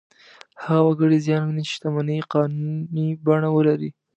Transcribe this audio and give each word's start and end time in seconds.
هغه 0.63 0.81
وګړي 0.87 1.17
زیان 1.25 1.41
ویني 1.43 1.61
چې 1.67 1.73
شتمنۍ 1.75 2.15
یې 2.19 2.29
قانوني 2.33 3.07
بڼه 3.25 3.49
ولري. 3.51 3.89